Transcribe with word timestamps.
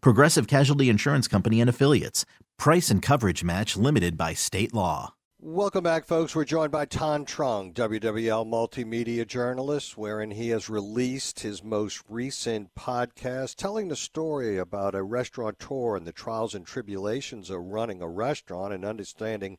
Progressive 0.00 0.46
Casualty 0.46 0.88
Insurance 0.88 1.28
Company 1.28 1.60
and 1.60 1.70
Affiliates. 1.70 2.24
Price 2.58 2.90
and 2.90 3.02
coverage 3.02 3.44
match 3.44 3.76
limited 3.76 4.16
by 4.16 4.34
state 4.34 4.72
law. 4.72 5.14
Welcome 5.38 5.84
back, 5.84 6.06
folks. 6.06 6.34
We're 6.34 6.46
joined 6.46 6.72
by 6.72 6.86
Thanh 6.86 7.26
Truong, 7.26 7.74
WWL 7.74 8.46
multimedia 8.46 9.26
journalist, 9.26 9.96
wherein 9.96 10.30
he 10.30 10.48
has 10.48 10.70
released 10.70 11.40
his 11.40 11.62
most 11.62 12.02
recent 12.08 12.74
podcast 12.74 13.56
telling 13.56 13.88
the 13.88 13.96
story 13.96 14.56
about 14.56 14.94
a 14.94 15.02
restaurateur 15.02 15.94
and 15.94 16.06
the 16.06 16.12
trials 16.12 16.54
and 16.54 16.66
tribulations 16.66 17.50
of 17.50 17.60
running 17.60 18.00
a 18.00 18.08
restaurant 18.08 18.72
and 18.72 18.84
understanding 18.84 19.58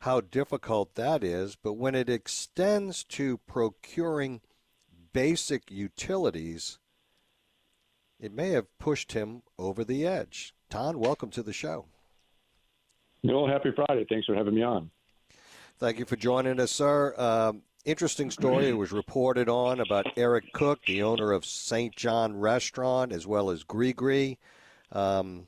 how 0.00 0.22
difficult 0.22 0.94
that 0.94 1.22
is. 1.22 1.56
But 1.56 1.74
when 1.74 1.94
it 1.94 2.08
extends 2.08 3.04
to 3.04 3.36
procuring 3.46 4.40
basic 5.12 5.70
utilities, 5.70 6.78
it 8.20 8.32
may 8.32 8.50
have 8.50 8.66
pushed 8.78 9.12
him 9.12 9.42
over 9.58 9.84
the 9.84 10.06
edge. 10.06 10.54
Thanh, 10.70 10.96
welcome 10.96 11.30
to 11.30 11.42
the 11.42 11.52
show. 11.52 11.86
Well, 13.22 13.46
happy 13.46 13.70
Friday. 13.74 14.06
Thanks 14.08 14.26
for 14.26 14.34
having 14.34 14.54
me 14.54 14.62
on. 14.62 14.90
Thank 15.78 15.98
you 15.98 16.04
for 16.04 16.16
joining 16.16 16.60
us, 16.60 16.72
sir. 16.72 17.14
Um, 17.16 17.62
interesting 17.84 18.30
story. 18.30 18.68
It 18.68 18.76
was 18.76 18.92
reported 18.92 19.48
on 19.48 19.80
about 19.80 20.06
Eric 20.16 20.52
Cook, 20.52 20.80
the 20.86 21.02
owner 21.02 21.32
of 21.32 21.44
St. 21.44 21.94
John 21.94 22.36
Restaurant, 22.38 23.12
as 23.12 23.26
well 23.26 23.50
as 23.50 23.62
Gree 23.62 24.38
Um, 24.90 25.46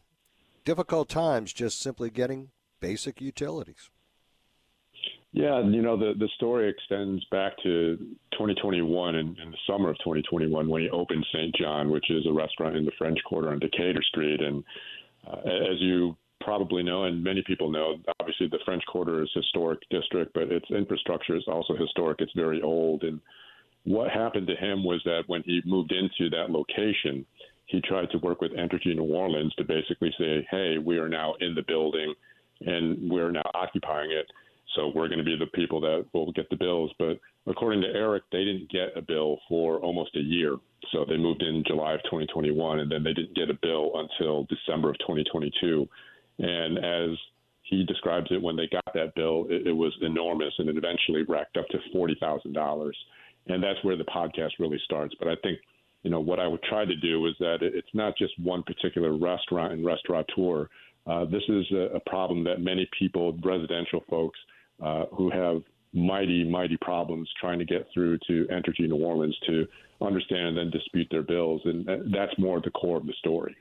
difficult 0.65 1.09
times 1.09 1.53
just 1.53 1.81
simply 1.81 2.11
getting 2.11 2.51
basic 2.81 3.21
utilities. 3.21 3.91
Yeah, 5.33 5.63
you 5.63 5.81
know, 5.81 5.97
the, 5.97 6.15
the 6.19 6.29
story 6.35 6.69
extends 6.69 7.25
back 7.27 7.57
to 7.63 7.97
2021 8.33 9.15
and 9.15 9.37
in, 9.37 9.43
in 9.45 9.51
the 9.53 9.57
summer 9.67 9.91
of 9.91 9.99
2021 9.99 10.69
when 10.69 10.83
he 10.83 10.91
opened 10.91 11.25
St. 11.33 11.55
John, 11.55 11.91
which 11.91 12.11
is 12.11 12.27
a 12.27 12.33
restaurant 12.33 12.77
in 12.77 12.85
the 12.85 12.91
French 12.99 13.19
Quarter 13.25 13.51
on 13.51 13.61
Decatur 13.61 14.03
Street. 14.03 14.41
And 14.41 14.65
uh, 15.27 15.39
as 15.47 15.81
you 15.81 16.17
probably 16.41 16.83
know, 16.83 17.05
and 17.05 17.23
many 17.23 17.45
people 17.47 17.71
know, 17.71 17.99
obviously 18.19 18.49
the 18.49 18.59
French 18.65 18.83
Quarter 18.87 19.23
is 19.23 19.31
historic 19.33 19.79
district, 19.91 20.35
but 20.35 20.51
its 20.51 20.69
infrastructure 20.71 21.37
is 21.37 21.45
also 21.47 21.77
historic. 21.77 22.21
It's 22.21 22.33
very 22.35 22.61
old. 22.61 23.05
And 23.05 23.21
what 23.85 24.11
happened 24.11 24.49
to 24.49 24.57
him 24.57 24.83
was 24.83 25.01
that 25.05 25.25
when 25.29 25.43
he 25.45 25.63
moved 25.65 25.93
into 25.93 26.29
that 26.31 26.51
location, 26.51 27.25
he 27.67 27.81
tried 27.83 28.11
to 28.11 28.19
work 28.19 28.41
with 28.41 28.53
Entergy 28.53 28.97
New 28.97 29.15
Orleans 29.15 29.55
to 29.55 29.65
basically 29.65 30.13
say, 30.19 30.45
hey, 30.51 30.79
we 30.79 30.99
are 30.99 31.09
now 31.09 31.35
in 31.39 31.55
the 31.55 31.63
building 31.63 32.15
and 32.63 33.11
we're 33.11 33.31
now 33.31 33.49
occupying 33.55 34.11
it. 34.11 34.27
So 34.77 34.93
we're 34.95 35.09
going 35.09 35.19
to 35.19 35.25
be 35.25 35.37
the 35.37 35.47
people 35.47 35.81
that 35.81 36.07
will 36.13 36.33
get 36.33 36.49
the 36.51 36.57
bills. 36.57 36.93
But 36.99 37.19
according 37.47 37.83
to 37.83 37.89
Eric, 37.89 38.25
they 38.31 38.45
didn't 38.45 38.71
get 38.71 38.97
a 38.97 39.03
bill 39.03 39.39
for 39.49 39.79
almost 39.79 40.15
a 40.17 40.21
year. 40.21 40.57
So 40.93 41.05
they 41.09 41.17
moved 41.17 41.43
in 41.43 41.65
July 41.67 41.95
of 41.95 42.03
2021, 42.05 42.81
and 42.81 42.91
then 42.91 43.03
they 43.03 43.13
didn't 43.13 43.35
get 43.35 43.51
a 43.51 43.59
bill 43.61 43.93
until 43.95 44.45
December 44.45 44.91
of 44.91 44.99
2022. 45.01 45.89
And 46.39 46.79
as 46.79 47.19
he 47.65 47.85
describes 47.85 48.29
it, 48.31 48.43
when 48.43 48.57
they 48.57 48.69
got 48.69 48.95
that 48.95 49.15
bill, 49.15 49.47
it, 49.49 49.67
it 49.67 49.73
was 49.73 49.93
enormous, 50.03 50.53
and 50.59 50.69
it 50.69 50.77
eventually 50.77 51.23
racked 51.29 51.57
up 51.57 51.69
to 51.69 51.79
forty 51.93 52.17
thousand 52.21 52.53
dollars. 52.53 52.97
And 53.47 53.63
that's 53.63 53.83
where 53.83 53.97
the 53.97 54.05
podcast 54.05 54.51
really 54.59 54.81
starts. 54.85 55.15
But 55.19 55.29
I 55.29 55.35
think, 55.43 55.59
you 56.03 56.11
know, 56.11 56.21
what 56.21 56.39
I 56.39 56.47
would 56.47 56.63
try 56.65 56.85
to 56.85 56.97
do 56.97 57.27
is 57.27 57.35
that 57.41 57.59
it's 57.63 57.89
not 57.95 58.17
just 58.17 58.39
one 58.39 58.63
particular 58.63 59.17
restaurant 59.17 59.73
and 59.73 59.85
restaurateur. 59.85 60.69
Uh, 61.07 61.25
this 61.25 61.43
is 61.49 61.65
a, 61.73 61.97
a 61.97 62.01
problem 62.01 62.45
that 62.45 62.61
many 62.61 62.89
people, 62.99 63.37
residential 63.43 64.05
folks, 64.09 64.39
uh, 64.81 65.07
who 65.13 65.31
have 65.31 65.63
mighty, 65.93 66.45
mighty 66.45 66.77
problems 66.77 67.29
trying 67.41 67.59
to 67.59 67.65
get 67.65 67.87
through 67.93 68.19
to 68.27 68.47
Entergy 68.51 68.89
New 68.89 69.05
Orleans 69.05 69.37
to 69.47 69.67
understand 70.01 70.49
and 70.49 70.59
then 70.59 70.71
dispute 70.71 71.09
their 71.11 71.23
bills. 71.23 71.61
And 71.65 71.87
that's 72.15 72.37
more 72.39 72.61
the 72.61 72.71
core 72.71 72.97
of 72.97 73.07
the 73.07 73.15
story 73.19 73.57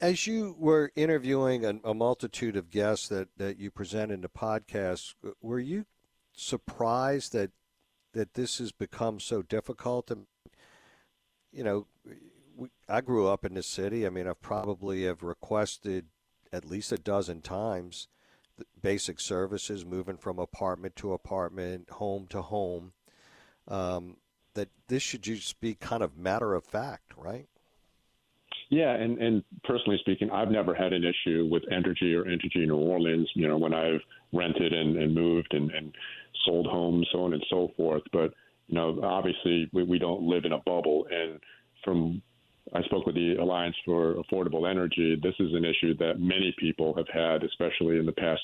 as 0.00 0.26
you 0.26 0.56
were 0.58 0.92
interviewing 0.94 1.64
a, 1.64 1.74
a, 1.84 1.94
multitude 1.94 2.56
of 2.56 2.70
guests 2.70 3.08
that, 3.08 3.28
that 3.36 3.58
you 3.58 3.70
present 3.70 4.12
in 4.12 4.20
the 4.20 4.28
podcast, 4.28 5.14
were 5.40 5.58
you 5.58 5.86
surprised 6.32 7.32
that 7.32 7.50
that 8.12 8.34
this 8.34 8.58
has 8.58 8.72
become 8.72 9.20
so 9.20 9.42
difficult? 9.42 10.10
And, 10.10 10.26
you 11.52 11.64
know, 11.64 11.86
we, 12.56 12.68
I 12.88 13.00
grew 13.00 13.26
up 13.26 13.44
in 13.44 13.54
the 13.54 13.62
city. 13.62 14.06
I 14.06 14.10
mean, 14.10 14.28
I've 14.28 14.40
probably 14.40 15.04
have 15.04 15.22
requested 15.22 16.06
at 16.52 16.64
least 16.64 16.92
a 16.92 16.96
dozen 16.96 17.42
times 17.42 18.08
basic 18.80 19.20
services, 19.20 19.84
moving 19.84 20.16
from 20.16 20.38
apartment 20.38 20.96
to 20.96 21.12
apartment, 21.12 21.90
home 21.90 22.26
to 22.28 22.42
home. 22.42 22.92
Um, 23.66 24.16
that 24.54 24.68
this 24.88 25.02
should 25.02 25.22
just 25.22 25.60
be 25.60 25.74
kind 25.74 26.02
of 26.02 26.16
matter 26.16 26.54
of 26.54 26.64
fact, 26.64 27.12
right? 27.16 27.48
Yeah, 28.70 28.94
and, 28.94 29.18
and 29.18 29.42
personally 29.64 29.98
speaking, 30.00 30.30
I've 30.30 30.50
never 30.50 30.74
had 30.74 30.92
an 30.92 31.04
issue 31.04 31.48
with 31.50 31.62
Entergy 31.70 32.14
or 32.14 32.24
Entergy 32.24 32.66
New 32.66 32.76
Orleans, 32.76 33.28
you 33.34 33.46
know, 33.46 33.58
when 33.58 33.74
I've 33.74 34.00
rented 34.32 34.72
and, 34.72 34.96
and 34.96 35.14
moved 35.14 35.52
and, 35.52 35.70
and 35.70 35.94
sold 36.44 36.66
homes, 36.66 37.06
so 37.12 37.24
on 37.24 37.34
and 37.34 37.44
so 37.50 37.70
forth. 37.76 38.02
But, 38.12 38.32
you 38.68 38.74
know, 38.74 39.00
obviously 39.02 39.68
we, 39.72 39.84
we 39.84 39.98
don't 39.98 40.22
live 40.22 40.44
in 40.44 40.52
a 40.52 40.58
bubble. 40.58 41.06
And 41.10 41.40
from 41.84 42.22
I 42.74 42.82
spoke 42.82 43.06
with 43.06 43.14
the 43.14 43.36
Alliance 43.36 43.76
for 43.84 44.14
Affordable 44.14 44.68
Energy. 44.68 45.18
This 45.22 45.34
is 45.38 45.54
an 45.54 45.64
issue 45.64 45.96
that 45.98 46.18
many 46.18 46.54
people 46.58 46.94
have 46.96 47.06
had, 47.12 47.44
especially 47.44 47.98
in 47.98 48.06
the 48.06 48.12
past 48.12 48.42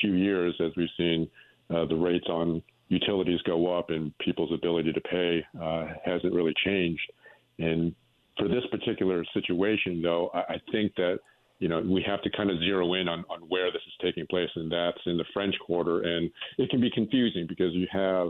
few 0.00 0.14
years, 0.14 0.54
as 0.60 0.72
we've 0.76 0.88
seen 0.96 1.28
uh, 1.70 1.84
the 1.86 1.94
rates 1.94 2.26
on 2.28 2.62
utilities 2.88 3.40
go 3.42 3.78
up 3.78 3.90
and 3.90 4.16
people's 4.18 4.52
ability 4.52 4.92
to 4.92 5.00
pay 5.02 5.44
uh, 5.60 5.86
hasn't 6.04 6.34
really 6.34 6.54
changed. 6.64 7.12
And 7.58 7.94
for 8.36 8.48
this 8.48 8.64
particular 8.70 9.24
situation, 9.34 10.02
though, 10.02 10.30
I, 10.34 10.54
I 10.54 10.60
think 10.72 10.94
that 10.96 11.18
you 11.60 11.68
know 11.68 11.80
we 11.80 12.02
have 12.06 12.22
to 12.22 12.30
kind 12.30 12.50
of 12.50 12.58
zero 12.60 12.94
in 12.94 13.08
on, 13.08 13.24
on 13.28 13.40
where 13.48 13.70
this 13.70 13.82
is 13.86 13.92
taking 14.02 14.26
place, 14.26 14.50
and 14.56 14.70
that's 14.70 14.98
in 15.06 15.16
the 15.16 15.24
French 15.34 15.54
Quarter, 15.64 16.02
and 16.02 16.30
it 16.56 16.70
can 16.70 16.80
be 16.80 16.90
confusing 16.90 17.46
because 17.48 17.72
you 17.74 17.86
have 17.92 18.28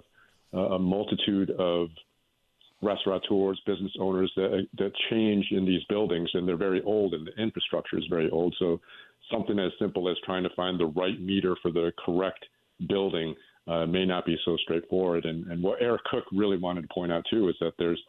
uh, 0.55 0.75
a 0.75 0.79
multitude 0.79 1.51
of 1.53 1.89
restaurateurs, 2.81 3.61
business 3.67 3.93
owners 4.01 4.31
that 4.37 4.67
that 4.79 4.93
change 5.11 5.47
in 5.51 5.65
these 5.65 5.83
buildings, 5.89 6.31
and 6.35 6.47
they're 6.47 6.57
very 6.57 6.83
old, 6.83 7.15
and 7.15 7.27
the 7.27 7.43
infrastructure 7.43 7.99
is 7.99 8.05
very 8.09 8.31
old. 8.31 8.55
So 8.59 8.81
something 9.31 9.59
as 9.59 9.73
simple 9.79 10.09
as 10.09 10.17
trying 10.25 10.45
to 10.45 10.51
find 10.55 10.79
the 10.79 10.87
right 10.87 11.21
meter 11.21 11.57
for 11.61 11.71
the 11.71 11.93
correct 12.05 12.45
building 12.89 13.35
uh, 13.67 13.87
may 13.87 14.07
not 14.07 14.25
be 14.25 14.39
so 14.45 14.57
straightforward. 14.63 15.25
And, 15.25 15.47
and 15.51 15.63
what 15.63 15.83
Eric 15.83 16.03
Cook 16.05 16.25
really 16.33 16.57
wanted 16.57 16.83
to 16.83 16.95
point 16.95 17.13
out 17.13 17.25
too 17.31 17.49
is 17.49 17.57
that 17.61 17.73
there's 17.79 18.01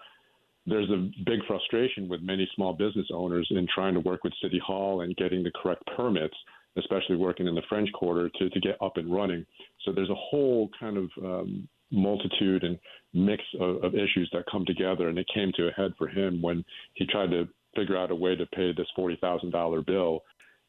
there's 0.65 0.89
a 0.91 1.09
big 1.25 1.39
frustration 1.47 2.07
with 2.07 2.21
many 2.21 2.47
small 2.55 2.73
business 2.73 3.07
owners 3.11 3.47
in 3.49 3.67
trying 3.73 3.95
to 3.95 3.99
work 4.01 4.23
with 4.23 4.33
City 4.41 4.61
Hall 4.63 5.01
and 5.01 5.15
getting 5.15 5.41
the 5.41 5.51
correct 5.55 5.81
permits, 5.97 6.35
especially 6.77 7.15
working 7.15 7.47
in 7.47 7.55
the 7.55 7.63
French 7.67 7.91
Quarter 7.93 8.29
to, 8.37 8.49
to 8.49 8.59
get 8.59 8.77
up 8.81 8.97
and 8.97 9.11
running. 9.11 9.45
So 9.83 9.91
there's 9.91 10.11
a 10.11 10.15
whole 10.15 10.69
kind 10.79 10.97
of 10.97 11.09
um, 11.23 11.67
multitude 11.91 12.63
and 12.63 12.77
mix 13.13 13.43
of, 13.59 13.83
of 13.83 13.95
issues 13.95 14.29
that 14.33 14.43
come 14.51 14.65
together, 14.65 15.09
and 15.09 15.17
it 15.17 15.27
came 15.33 15.51
to 15.55 15.67
a 15.67 15.71
head 15.71 15.93
for 15.97 16.07
him 16.07 16.41
when 16.41 16.63
he 16.93 17.05
tried 17.05 17.31
to 17.31 17.47
figure 17.75 17.97
out 17.97 18.11
a 18.11 18.15
way 18.15 18.35
to 18.35 18.45
pay 18.47 18.71
this 18.75 18.87
forty 18.95 19.17
thousand 19.21 19.51
dollar 19.51 19.81
bill, 19.81 20.23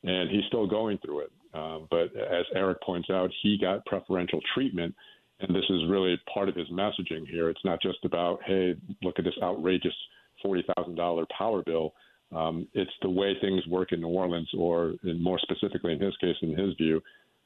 and 0.05 0.31
he's 0.31 0.45
still 0.49 0.67
going 0.67 0.99
through 0.99 1.21
it. 1.21 1.33
Um, 1.53 1.89
but 1.91 2.15
as 2.17 2.45
Eric 2.55 2.81
points 2.83 3.11
out, 3.11 3.31
he 3.43 3.59
got 3.61 3.85
preferential 3.87 4.41
treatment 4.55 4.95
and 5.41 5.55
this 5.55 5.65
is 5.71 5.89
really 5.89 6.21
part 6.33 6.49
of 6.49 6.57
his 6.57 6.69
messaging 6.69 7.27
here. 7.29 7.49
It's 7.49 7.65
not 7.65 7.81
just 7.81 8.05
about, 8.05 8.41
hey, 8.45 8.75
look 9.03 9.19
at 9.19 9.25
this 9.25 9.35
outrageous 9.43 9.95
$40,000 10.45 11.27
power 11.37 11.63
bill. 11.63 11.95
Um, 12.35 12.69
it's 12.75 12.91
the 13.03 13.11
way 13.11 13.35
things 13.41 13.67
work 13.67 13.93
in 13.93 14.01
New 14.01 14.09
Orleans, 14.09 14.49
or 14.57 14.95
more 15.03 15.39
specifically 15.39 15.93
in 15.93 16.01
his 16.01 16.17
case, 16.19 16.37
in 16.43 16.57
his 16.57 16.75
view, 16.75 17.01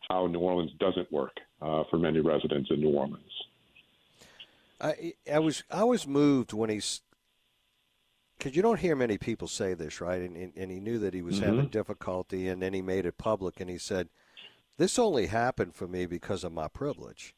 how 0.08 0.26
New 0.26 0.40
Orleans 0.40 0.72
doesn't 0.78 1.10
work 1.10 1.32
uh, 1.62 1.84
for 1.88 1.98
many 1.98 2.20
residents 2.20 2.68
in 2.70 2.80
New 2.80 2.90
Orleans. 2.90 3.22
I 4.80 5.14
I 5.32 5.38
was 5.38 5.64
I 5.70 5.84
was 5.84 6.06
moved 6.06 6.52
when 6.52 6.70
he's 6.70 7.00
because 8.38 8.54
you 8.56 8.62
don't 8.62 8.80
hear 8.80 8.94
many 8.96 9.18
people 9.18 9.48
say 9.48 9.74
this, 9.74 10.00
right? 10.00 10.20
And 10.20 10.36
and, 10.36 10.52
and 10.56 10.70
he 10.70 10.80
knew 10.80 10.98
that 10.98 11.14
he 11.14 11.22
was 11.22 11.36
Mhm. 11.36 11.46
having 11.46 11.68
difficulty, 11.68 12.48
and 12.48 12.60
then 12.62 12.72
he 12.72 12.82
made 12.82 13.06
it 13.06 13.18
public, 13.18 13.60
and 13.60 13.70
he 13.70 13.78
said, 13.78 14.08
"This 14.78 14.98
only 14.98 15.26
happened 15.26 15.74
for 15.74 15.88
me 15.88 16.06
because 16.06 16.44
of 16.44 16.52
my 16.52 16.68
privilege." 16.68 17.34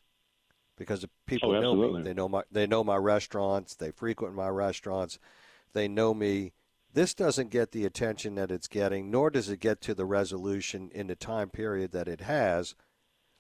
Because 0.76 1.02
the 1.02 1.10
people 1.26 1.54
Oh, 1.54 1.60
know 1.60 1.76
me, 1.76 2.02
they 2.02 2.14
know 2.14 2.28
my 2.28 2.44
they 2.50 2.66
know 2.66 2.84
my 2.84 2.96
restaurants, 2.96 3.74
they 3.76 3.90
frequent 3.92 4.34
my 4.34 4.48
restaurants, 4.48 5.18
they 5.74 5.88
know 5.88 6.14
me. 6.14 6.52
This 6.92 7.14
doesn't 7.14 7.50
get 7.50 7.72
the 7.72 7.84
attention 7.86 8.34
that 8.36 8.50
it's 8.50 8.68
getting, 8.68 9.10
nor 9.10 9.30
does 9.30 9.48
it 9.50 9.60
get 9.60 9.80
to 9.82 9.94
the 9.94 10.06
resolution 10.06 10.90
in 10.94 11.08
the 11.08 11.16
time 11.16 11.50
period 11.50 11.92
that 11.92 12.08
it 12.08 12.22
has, 12.22 12.74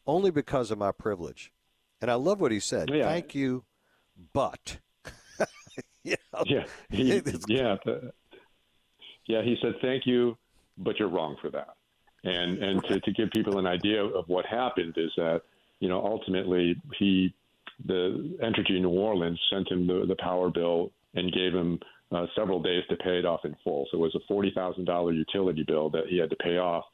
only 0.06 0.30
because 0.30 0.70
of 0.70 0.78
my 0.78 0.92
privilege. 0.92 1.52
And 2.00 2.10
I 2.10 2.14
love 2.14 2.40
what 2.40 2.52
he 2.52 2.60
said. 2.60 2.90
Yeah. 2.90 3.08
Thank 3.08 3.34
you, 3.34 3.64
but. 4.32 4.78
you 6.04 6.16
know, 6.32 6.42
Yeah, 6.46 6.64
he, 6.90 7.14
yeah, 7.48 7.76
the, 7.84 8.12
yeah. 9.26 9.42
He 9.42 9.56
said, 9.62 9.74
"Thank 9.82 10.06
you, 10.06 10.36
but 10.78 10.98
you're 10.98 11.08
wrong 11.08 11.36
for 11.40 11.50
that." 11.50 11.74
And 12.24 12.62
and 12.62 12.82
to, 12.84 13.00
to 13.00 13.12
give 13.12 13.30
people 13.30 13.58
an 13.58 13.66
idea 13.66 14.02
of 14.02 14.28
what 14.28 14.46
happened 14.46 14.94
is 14.96 15.10
that 15.16 15.42
you 15.80 15.88
know 15.88 16.04
ultimately 16.04 16.76
he 16.98 17.34
the 17.84 18.36
Entergy 18.42 18.80
New 18.80 18.88
Orleans 18.88 19.38
sent 19.50 19.70
him 19.70 19.86
the, 19.86 20.06
the 20.08 20.16
power 20.16 20.50
bill 20.50 20.92
and 21.14 21.32
gave 21.32 21.52
him 21.52 21.78
uh, 22.10 22.26
several 22.34 22.62
days 22.62 22.82
to 22.88 22.96
pay 22.96 23.18
it 23.18 23.26
off 23.26 23.40
in 23.44 23.54
full. 23.62 23.86
So 23.90 23.98
it 23.98 24.00
was 24.00 24.14
a 24.14 24.26
forty 24.26 24.52
thousand 24.54 24.86
dollar 24.86 25.12
utility 25.12 25.64
bill 25.66 25.90
that 25.90 26.06
he 26.08 26.18
had 26.18 26.30
to 26.30 26.36
pay 26.36 26.58
off. 26.58 26.84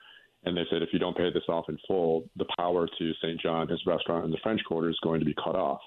And 0.45 0.57
they 0.57 0.65
said, 0.71 0.83
if 0.83 0.89
you 0.93 0.99
don't 0.99 1.17
pay 1.17 1.33
this 1.33 1.45
off 1.49 1.67
in 1.69 1.79
full, 1.87 2.29
the 2.35 2.47
power 2.59 2.89
to 2.99 3.13
St. 3.23 3.41
John, 3.41 3.69
his 3.69 3.81
restaurant 3.87 4.25
in 4.25 4.33
the 4.33 4.39
French 4.43 4.61
Quarter, 4.67 4.91
is 4.91 4.99
going 5.01 5.21
to 5.21 5.27
be 5.27 5.35
cut 5.35 5.55
off. 5.55 5.81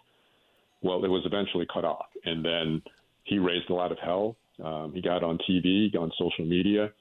Well, 0.85 1.03
it 1.03 1.07
was 1.07 1.23
eventually 1.25 1.65
cut 1.73 1.83
off, 1.83 2.05
and 2.25 2.45
then 2.45 2.79
he 3.23 3.39
raised 3.39 3.71
a 3.71 3.73
lot 3.73 3.91
of 3.91 3.97
hell. 3.97 4.37
Um, 4.63 4.91
he 4.93 5.01
got 5.01 5.23
on 5.23 5.39
TV, 5.49 5.91
on 5.97 6.11
social 6.15 6.45
media, 6.45 6.91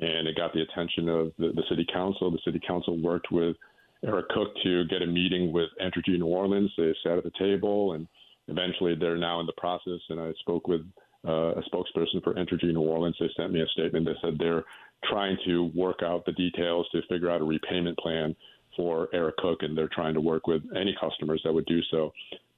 and 0.00 0.26
it 0.26 0.34
got 0.34 0.54
the 0.54 0.62
attention 0.62 1.10
of 1.10 1.30
the, 1.38 1.52
the 1.54 1.62
city 1.68 1.86
council. 1.92 2.30
The 2.30 2.38
city 2.42 2.58
council 2.66 2.96
worked 3.02 3.30
with 3.30 3.54
Eric 4.02 4.30
Cook 4.30 4.48
to 4.62 4.86
get 4.86 5.02
a 5.02 5.06
meeting 5.06 5.52
with 5.52 5.68
Entergy 5.78 6.18
New 6.18 6.24
Orleans. 6.24 6.72
They 6.78 6.94
sat 7.04 7.18
at 7.18 7.24
the 7.24 7.32
table, 7.38 7.92
and 7.92 8.08
eventually 8.48 8.94
they're 8.94 9.18
now 9.18 9.40
in 9.40 9.46
the 9.46 9.52
process. 9.58 10.00
And 10.08 10.18
I 10.18 10.32
spoke 10.40 10.66
with 10.66 10.80
uh, 11.28 11.52
a 11.52 11.62
spokesperson 11.70 12.24
for 12.24 12.32
Entergy 12.32 12.72
New 12.72 12.80
Orleans. 12.80 13.16
They 13.20 13.28
sent 13.36 13.52
me 13.52 13.60
a 13.60 13.68
statement 13.68 14.06
that 14.06 14.16
said 14.22 14.38
they're 14.38 14.64
trying 15.04 15.36
to 15.44 15.70
work 15.74 16.00
out 16.02 16.24
the 16.24 16.32
details 16.32 16.88
to 16.92 17.02
figure 17.10 17.28
out 17.28 17.42
a 17.42 17.44
repayment 17.44 17.98
plan 17.98 18.34
for 18.74 19.10
Eric 19.12 19.36
Cook, 19.36 19.64
and 19.64 19.76
they're 19.76 19.90
trying 19.94 20.14
to 20.14 20.20
work 20.22 20.46
with 20.46 20.62
any 20.74 20.96
customers 20.98 21.42
that 21.44 21.52
would 21.52 21.66
do 21.66 21.82
so. 21.90 22.10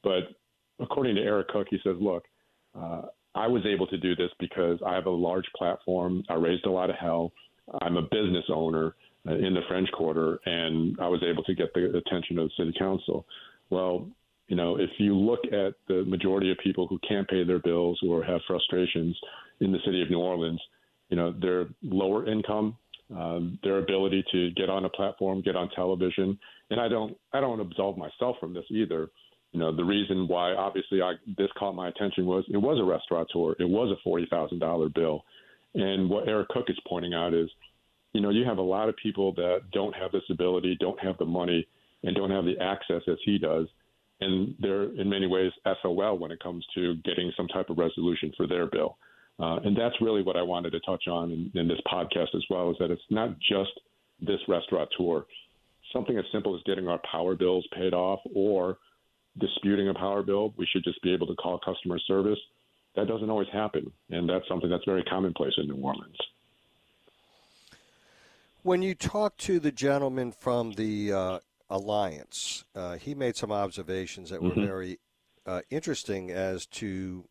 But 0.05 0.29
according 0.81 1.17
to 1.17 1.23
Eric 1.23 1.49
Cook, 1.49 1.67
he 1.71 1.79
says, 1.83 1.97
look, 2.01 2.25
uh, 2.79 3.03
I 3.35 3.47
was 3.47 3.65
able 3.67 3.87
to 3.89 3.99
do 3.99 4.17
this 4.17 4.31
because 4.41 4.79
I 4.85 4.95
have 4.95 5.07
a 5.07 5.11
large 5.11 5.45
platform. 5.57 6.23
I 6.29 6.35
raised 6.35 6.67
a 6.67 6.71
lot 6.71 6.91
of 6.91 6.97
hell. 6.97 7.33
I'm 7.83 7.97
a 7.97 8.03
business 8.03 8.45
owner 8.49 8.95
uh, 9.29 9.35
in 9.35 9.55
the 9.55 9.61
French 9.69 9.91
Quarter, 9.93 10.39
and 10.47 10.97
I 11.01 11.09
was 11.09 11.23
able 11.23 11.43
to 11.45 11.55
get 11.55 11.73
the 11.75 11.97
attention 11.97 12.39
of 12.39 12.49
the 12.49 12.65
city 12.65 12.75
council. 12.79 13.27
Well, 13.71 14.09
you 14.49 14.57
know, 14.57 14.79
if 14.79 14.91
you 14.99 15.15
look 15.15 15.41
at 15.47 15.75
the 15.89 16.05
majority 16.07 16.53
of 16.53 16.59
people 16.59 16.87
who 16.87 16.99
can't 17.07 17.29
pay 17.29 17.45
their 17.45 17.59
bills 17.59 17.99
or 18.07 18.23
have 18.23 18.41
frustrations 18.47 19.19
in 19.61 19.73
the 19.73 19.79
city 19.85 20.01
of 20.03 20.11
New 20.11 20.21
Orleans, 20.21 20.61
you 21.09 21.17
know, 21.17 21.35
they're 21.41 21.67
lower 21.83 22.29
income, 22.31 22.77
um, 23.15 23.59
their 23.63 23.79
ability 23.79 24.25
to 24.33 24.51
get 24.53 24.71
on 24.71 24.85
a 24.85 24.89
platform, 24.89 25.43
get 25.43 25.57
on 25.57 25.69
television, 25.71 26.39
and 26.71 26.81
I 26.81 26.89
don't, 26.89 27.17
I 27.33 27.41
don't 27.41 27.61
absolve 27.61 27.97
myself 27.99 28.37
from 28.41 28.55
this 28.55 28.65
either. 28.71 29.11
You 29.57 29.63
know, 29.63 29.75
the 29.75 29.87
reason 29.87 30.29
why 30.29 30.53
obviously 30.53 31.01
I, 31.01 31.15
this 31.39 31.49
caught 31.59 31.75
my 31.75 31.89
attention 31.89 32.27
was 32.27 32.45
it 32.51 32.59
was 32.59 32.79
a 32.79 32.85
restaurateur, 32.85 33.57
it 33.59 33.67
was 33.67 33.91
a 33.91 33.97
forty 34.05 34.27
thousand 34.29 34.59
dollar 34.59 34.91
bill, 34.91 35.25
and 35.75 36.11
what 36.11 36.29
Eric 36.29 36.49
Cook 36.49 36.67
is 36.69 36.79
pointing 36.87 37.15
out 37.15 37.33
is, 37.33 37.49
you 38.13 38.21
know, 38.21 38.29
you 38.29 38.45
have 38.45 38.59
a 38.59 38.63
lot 38.63 38.91
of 38.91 38.97
people 39.03 39.33
that 39.37 39.61
don't 39.73 39.95
have 39.95 40.13
this 40.13 40.29
ability, 40.31 40.77
don't 40.79 41.01
have 41.01 41.17
the 41.17 41.25
money, 41.25 41.67
and 42.03 42.15
don't 42.15 42.31
have 42.31 42.45
the 42.45 42.59
access 42.61 43.01
as 43.09 43.17
he 43.25 43.39
does, 43.39 43.67
and 44.21 44.55
they're 44.61 44.93
in 45.01 45.09
many 45.09 45.27
ways 45.27 45.53
SOL 45.81 46.19
when 46.19 46.33
it 46.33 46.41
comes 46.41 46.63
to 46.75 46.97
getting 46.97 47.33
some 47.35 47.49
type 47.49 47.71
of 47.71 47.79
resolution 47.79 48.35
for 48.37 48.47
their 48.47 48.67
bill. 48.67 48.99
Uh, 49.41 49.57
and 49.65 49.75
that's 49.75 49.97
really 50.03 50.23
what 50.23 50.37
I 50.37 50.43
wanted 50.43 50.73
to 50.73 50.81
touch 50.81 51.09
on 51.09 51.31
in, 51.33 51.51
in 51.59 51.67
this 51.67 51.81
podcast 51.91 52.35
as 52.35 52.45
well, 52.51 52.71
is 52.73 52.77
that 52.79 52.91
it's 52.91 53.01
not 53.09 53.31
just 53.39 53.73
this 54.21 54.41
restaurateur. 54.49 55.25
Something 55.95 56.19
as 56.19 56.27
simple 56.31 56.55
as 56.55 56.61
getting 56.67 56.89
our 56.89 57.01
power 57.11 57.35
bills 57.35 57.67
paid 57.75 57.95
off 57.95 58.21
or 58.35 58.77
disputing 59.39 59.89
a 59.89 59.95
power 59.95 60.23
bill, 60.23 60.55
we 60.57 60.67
should 60.67 60.85
just 60.85 61.03
be 61.03 61.13
able 61.13 61.27
to 61.27 61.35
call 61.35 61.59
customer 61.59 61.99
service. 61.99 62.39
That 62.95 63.09
doesn't 63.09 63.29
always 63.29 63.49
happen, 63.53 63.93
and 64.11 64.29
that's 64.29 64.49
something 64.49 64.71
that's 64.71 64.85
very 64.85 65.03
commonplace 65.05 65.53
in 65.59 65.69
New 65.69 65.77
Orleans. 65.83 66.17
When 68.63 68.83
you 68.83 68.95
talk 68.95 69.37
to 69.39 69.61
the 69.61 69.71
gentleman 69.71 70.33
from 70.33 70.73
the 70.73 71.13
uh, 71.13 71.39
Alliance, 71.69 72.65
uh, 72.75 72.97
he 72.97 73.15
made 73.15 73.37
some 73.37 73.53
observations 73.53 74.31
that 74.31 74.43
were 74.43 74.51
Mhm. 74.51 74.67
very 74.67 74.99
uh, 75.45 75.63
interesting 75.71 76.33
as 76.33 76.67
to 76.67 77.29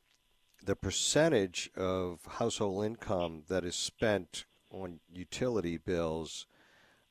the 0.64 0.76
percentage 0.76 1.70
of 1.76 2.26
household 2.26 2.86
income 2.86 3.44
that 3.50 3.66
is 3.66 3.76
spent 3.76 4.46
on 4.72 5.02
utility 5.12 5.78
bills. 5.78 6.48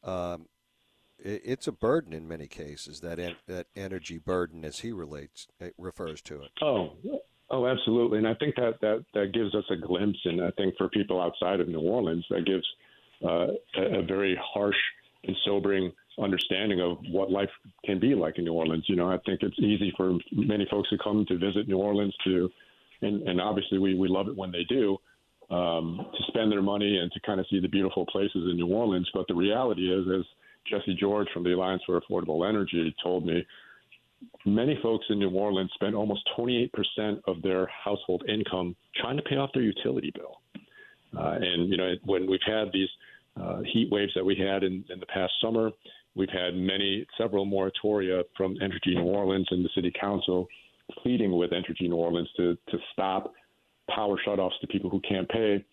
Um, 0.02 0.48
it's 1.24 1.66
a 1.66 1.72
burden 1.72 2.12
in 2.12 2.28
many 2.28 2.46
cases. 2.46 3.00
That 3.00 3.18
en- 3.18 3.36
that 3.48 3.66
energy 3.74 4.18
burden, 4.18 4.64
as 4.64 4.80
he 4.80 4.92
relates, 4.92 5.48
refers 5.78 6.20
to 6.22 6.42
it. 6.42 6.50
Oh, 6.62 6.92
oh, 7.50 7.66
absolutely. 7.66 8.18
And 8.18 8.28
I 8.28 8.34
think 8.34 8.54
that, 8.56 8.74
that, 8.82 9.04
that 9.14 9.32
gives 9.32 9.54
us 9.54 9.64
a 9.70 9.76
glimpse. 9.76 10.18
And 10.24 10.42
I 10.42 10.50
think 10.52 10.76
for 10.76 10.88
people 10.88 11.20
outside 11.20 11.60
of 11.60 11.68
New 11.68 11.80
Orleans, 11.80 12.24
that 12.30 12.44
gives 12.44 12.66
uh, 13.24 13.48
a, 13.76 14.00
a 14.00 14.02
very 14.02 14.38
harsh 14.42 14.76
and 15.24 15.36
sobering 15.44 15.90
understanding 16.18 16.80
of 16.80 16.98
what 17.10 17.30
life 17.30 17.50
can 17.84 17.98
be 17.98 18.14
like 18.14 18.38
in 18.38 18.44
New 18.44 18.52
Orleans. 18.52 18.84
You 18.86 18.96
know, 18.96 19.10
I 19.10 19.18
think 19.26 19.42
it's 19.42 19.58
easy 19.58 19.92
for 19.96 20.18
many 20.32 20.66
folks 20.70 20.88
who 20.90 20.98
come 20.98 21.24
to 21.26 21.38
visit 21.38 21.66
New 21.66 21.78
Orleans 21.78 22.14
to, 22.24 22.50
and, 23.02 23.26
and 23.28 23.40
obviously 23.40 23.78
we, 23.78 23.94
we 23.94 24.08
love 24.08 24.28
it 24.28 24.36
when 24.36 24.52
they 24.52 24.64
do, 24.68 24.98
um, 25.50 26.06
to 26.12 26.22
spend 26.28 26.52
their 26.52 26.62
money 26.62 26.98
and 26.98 27.10
to 27.12 27.20
kind 27.20 27.40
of 27.40 27.46
see 27.50 27.60
the 27.60 27.68
beautiful 27.68 28.06
places 28.06 28.48
in 28.50 28.56
New 28.56 28.68
Orleans. 28.68 29.08
But 29.12 29.26
the 29.28 29.34
reality 29.34 29.92
is, 29.92 30.06
as 30.06 30.24
Jesse 30.68 30.96
George 30.98 31.28
from 31.32 31.44
the 31.44 31.52
Alliance 31.52 31.82
for 31.86 32.00
Affordable 32.00 32.48
Energy 32.48 32.94
told 33.02 33.26
me, 33.26 33.44
many 34.46 34.78
folks 34.82 35.04
in 35.10 35.18
New 35.18 35.30
Orleans 35.30 35.70
spend 35.74 35.94
almost 35.94 36.28
28% 36.38 36.70
of 37.26 37.42
their 37.42 37.66
household 37.66 38.24
income 38.28 38.74
trying 38.96 39.16
to 39.16 39.22
pay 39.22 39.36
off 39.36 39.50
their 39.52 39.62
utility 39.62 40.12
bill. 40.14 40.40
Uh, 41.16 41.38
and, 41.40 41.68
you 41.68 41.76
know, 41.76 41.92
when 42.04 42.28
we've 42.28 42.40
had 42.46 42.68
these 42.72 42.88
uh, 43.40 43.60
heat 43.72 43.88
waves 43.90 44.12
that 44.14 44.24
we 44.24 44.34
had 44.34 44.62
in, 44.62 44.84
in 44.90 44.98
the 45.00 45.06
past 45.06 45.32
summer, 45.40 45.70
we've 46.14 46.30
had 46.30 46.54
many, 46.54 47.06
several 47.18 47.46
moratoria 47.46 48.22
from 48.36 48.56
Entergy 48.56 48.94
New 48.94 49.04
Orleans 49.04 49.46
and 49.50 49.64
the 49.64 49.70
city 49.74 49.92
council 49.98 50.48
pleading 51.02 51.36
with 51.36 51.50
Entergy 51.50 51.88
New 51.88 51.96
Orleans 51.96 52.28
to, 52.36 52.56
to 52.70 52.78
stop 52.92 53.32
power 53.88 54.16
shutoffs 54.26 54.58
to 54.60 54.66
people 54.66 54.90
who 54.90 55.00
can't 55.00 55.28
pay. 55.28 55.64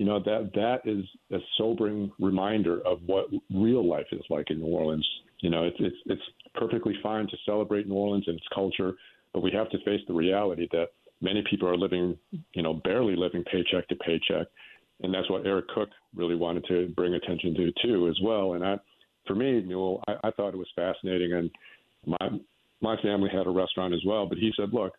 You 0.00 0.06
know, 0.06 0.18
that, 0.18 0.52
that 0.54 0.80
is 0.86 1.04
a 1.30 1.36
sobering 1.58 2.10
reminder 2.18 2.80
of 2.86 3.00
what 3.04 3.26
real 3.54 3.86
life 3.86 4.06
is 4.12 4.22
like 4.30 4.50
in 4.50 4.58
New 4.60 4.72
Orleans. 4.72 5.06
You 5.40 5.50
know, 5.50 5.64
it's, 5.64 5.76
it's, 5.78 5.96
it's 6.06 6.22
perfectly 6.54 6.94
fine 7.02 7.26
to 7.26 7.36
celebrate 7.44 7.86
New 7.86 7.96
Orleans 7.96 8.24
and 8.26 8.38
its 8.38 8.46
culture, 8.54 8.94
but 9.34 9.42
we 9.42 9.50
have 9.50 9.68
to 9.68 9.84
face 9.84 10.00
the 10.08 10.14
reality 10.14 10.68
that 10.72 10.86
many 11.20 11.44
people 11.50 11.68
are 11.68 11.76
living, 11.76 12.16
you 12.54 12.62
know, 12.62 12.72
barely 12.72 13.14
living 13.14 13.44
paycheck 13.52 13.86
to 13.88 13.96
paycheck. 13.96 14.46
And 15.02 15.12
that's 15.12 15.28
what 15.28 15.44
Eric 15.44 15.68
Cook 15.68 15.90
really 16.16 16.34
wanted 16.34 16.64
to 16.68 16.88
bring 16.96 17.12
attention 17.12 17.54
to 17.56 17.72
too, 17.82 18.08
as 18.08 18.18
well. 18.22 18.54
And 18.54 18.64
I, 18.64 18.76
for 19.26 19.34
me, 19.34 19.60
know, 19.60 20.00
I, 20.08 20.14
I 20.24 20.30
thought 20.30 20.54
it 20.54 20.56
was 20.56 20.72
fascinating. 20.74 21.34
And 21.34 21.50
my 22.06 22.38
my 22.80 22.96
family 23.02 23.28
had 23.30 23.46
a 23.46 23.50
restaurant 23.50 23.92
as 23.92 24.00
well, 24.06 24.24
but 24.24 24.38
he 24.38 24.50
said, 24.56 24.72
look, 24.72 24.94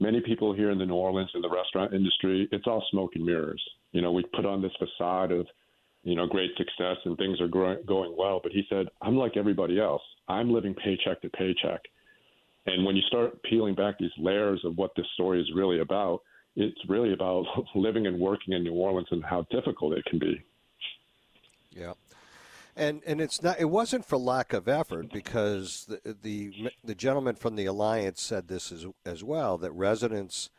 many 0.00 0.20
people 0.20 0.52
here 0.54 0.70
in 0.70 0.78
the 0.78 0.86
New 0.86 0.94
Orleans 0.94 1.30
in 1.34 1.42
the 1.42 1.50
restaurant 1.50 1.94
industry, 1.94 2.48
it's 2.50 2.66
all 2.66 2.84
smoke 2.90 3.12
and 3.14 3.24
mirrors. 3.24 3.62
You 3.92 4.02
know, 4.02 4.12
we 4.12 4.24
put 4.34 4.46
on 4.46 4.62
this 4.62 4.72
facade 4.78 5.30
of, 5.30 5.46
you 6.02 6.16
know, 6.16 6.26
great 6.26 6.50
success 6.56 6.96
and 7.04 7.16
things 7.16 7.40
are 7.40 7.48
growing, 7.48 7.78
going 7.86 8.14
well. 8.16 8.40
But 8.42 8.52
he 8.52 8.64
said, 8.68 8.86
I'm 9.02 9.16
like 9.16 9.36
everybody 9.36 9.78
else. 9.78 10.02
I'm 10.28 10.50
living 10.50 10.74
paycheck 10.74 11.20
to 11.22 11.28
paycheck. 11.30 11.80
And 12.66 12.84
when 12.84 12.96
you 12.96 13.02
start 13.02 13.42
peeling 13.42 13.74
back 13.74 13.98
these 13.98 14.10
layers 14.18 14.60
of 14.64 14.76
what 14.76 14.92
this 14.96 15.06
story 15.14 15.40
is 15.40 15.50
really 15.54 15.80
about, 15.80 16.22
it's 16.56 16.80
really 16.88 17.12
about 17.12 17.44
living 17.74 18.06
and 18.06 18.18
working 18.18 18.54
in 18.54 18.62
New 18.62 18.74
Orleans 18.74 19.08
and 19.10 19.24
how 19.24 19.46
difficult 19.50 19.94
it 19.94 20.04
can 20.06 20.18
be. 20.18 20.42
Yeah. 21.70 21.92
And 22.76 23.02
and 23.06 23.20
it's 23.20 23.42
not 23.42 23.60
it 23.60 23.66
wasn't 23.66 24.06
for 24.06 24.16
lack 24.16 24.52
of 24.52 24.68
effort 24.68 25.12
because 25.12 25.86
the 25.88 26.16
the, 26.22 26.70
the 26.84 26.94
gentleman 26.94 27.34
from 27.34 27.56
the 27.56 27.66
alliance 27.66 28.22
said 28.22 28.48
this 28.48 28.70
as 28.72 28.86
as 29.04 29.24
well 29.24 29.58
that 29.58 29.72
residents 29.72 30.50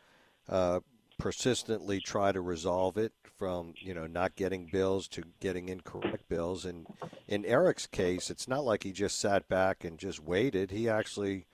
uh, 0.48 0.80
persistently 1.18 2.00
try 2.00 2.32
to 2.32 2.40
resolve 2.40 2.96
it 2.96 3.12
from 3.38 3.74
you 3.78 3.94
know 3.94 4.06
not 4.06 4.36
getting 4.36 4.66
bills 4.66 5.08
to 5.08 5.22
getting 5.40 5.68
incorrect 5.68 6.28
bills. 6.28 6.64
And 6.64 6.86
in 7.26 7.44
Eric's 7.44 7.86
case 7.86 8.30
it's 8.30 8.46
not 8.46 8.64
like 8.64 8.82
he 8.82 8.92
just 8.92 9.18
sat 9.18 9.48
back 9.48 9.84
and 9.84 9.98
just 9.98 10.22
waited. 10.22 10.70
He 10.70 10.88
actually 10.88 11.46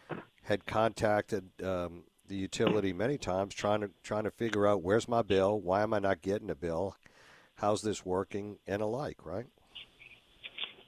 had 0.43 0.67
contacted 0.67 1.51
um, 1.63 2.05
the 2.27 2.37
utility 2.37 2.93
many 2.93 3.17
times 3.17 3.55
trying 3.55 3.81
to 3.81 3.91
trying 4.03 4.25
to 4.25 4.31
figure 4.31 4.67
out 4.67 4.83
where's 4.83 5.09
my 5.09 5.23
bill? 5.23 5.61
Why 5.61 5.83
am 5.83 5.95
I 5.95 5.99
not 6.01 6.21
getting 6.21 6.51
a 6.51 6.55
bill? 6.55 6.97
How's 7.57 7.83
this 7.83 8.05
working? 8.05 8.59
and 8.67 8.83
alike 8.83 9.25
right 9.25 9.47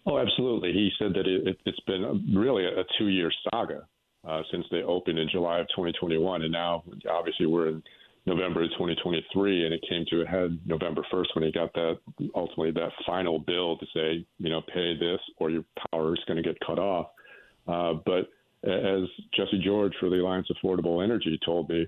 Oh, 0.06 0.18
absolutely. 0.18 0.72
He 0.72 0.90
said 0.98 1.12
that 1.14 1.26
it, 1.26 1.58
has 1.66 1.74
been 1.86 2.34
really 2.34 2.64
a 2.64 2.84
two-year 2.98 3.30
saga 3.50 3.86
uh, 4.26 4.42
since 4.50 4.64
they 4.70 4.82
opened 4.82 5.18
in 5.18 5.28
July 5.30 5.60
of 5.60 5.66
2021, 5.68 6.42
and 6.42 6.52
now 6.52 6.82
obviously 7.10 7.46
we're 7.46 7.68
in 7.68 7.82
November 8.26 8.62
of 8.62 8.70
2023, 8.70 9.64
and 9.64 9.74
it 9.74 9.84
came 9.88 10.04
to 10.10 10.22
a 10.22 10.26
head 10.26 10.58
November 10.66 11.04
1st 11.12 11.26
when 11.34 11.44
he 11.44 11.52
got 11.52 11.72
that 11.74 11.98
ultimately 12.34 12.70
that 12.70 12.90
final 13.06 13.38
bill 13.38 13.76
to 13.78 13.86
say, 13.94 14.24
you 14.38 14.50
know, 14.50 14.60
pay 14.72 14.94
this 14.98 15.20
or 15.38 15.50
your 15.50 15.64
power 15.90 16.14
is 16.14 16.20
going 16.26 16.36
to 16.36 16.42
get 16.42 16.58
cut 16.66 16.78
off. 16.78 17.08
Uh, 17.66 17.94
but 18.04 18.28
as 18.68 19.08
Jesse 19.34 19.62
George 19.64 19.92
for 19.98 20.10
the 20.10 20.16
Alliance 20.16 20.48
Affordable 20.50 21.02
Energy 21.02 21.38
told 21.44 21.68
me, 21.70 21.86